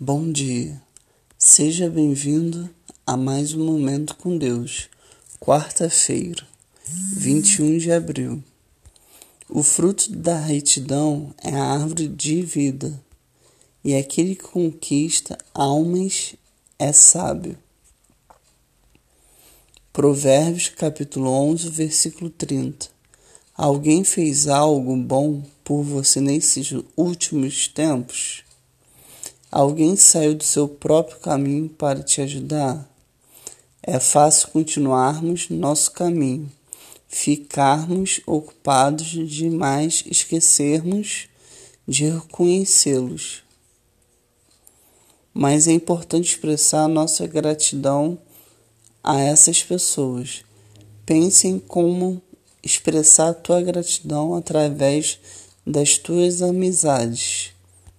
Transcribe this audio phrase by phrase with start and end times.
[0.00, 0.82] Bom dia,
[1.38, 2.68] seja bem-vindo
[3.06, 4.88] a mais um Momento com Deus,
[5.38, 6.44] quarta-feira,
[7.12, 8.42] 21 de abril.
[9.48, 13.00] O fruto da retidão é a árvore de vida,
[13.84, 16.34] e aquele que conquista almas
[16.76, 17.56] é sábio.
[19.92, 22.88] Provérbios capítulo 11, versículo 30.
[23.56, 28.43] Alguém fez algo bom por você nesses últimos tempos?
[29.56, 32.90] Alguém saiu do seu próprio caminho para te ajudar?
[33.80, 36.50] É fácil continuarmos nosso caminho,
[37.06, 41.28] ficarmos ocupados demais, esquecermos
[41.86, 43.44] de reconhecê-los.
[45.32, 48.18] Mas é importante expressar nossa gratidão
[49.04, 50.44] a essas pessoas.
[51.06, 52.20] Pense em como
[52.60, 55.20] expressar tua gratidão através
[55.64, 57.53] das tuas amizades.